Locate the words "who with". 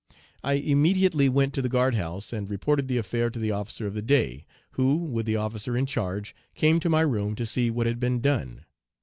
4.71-5.27